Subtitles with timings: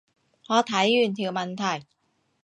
[0.47, 1.85] 我睇完條問題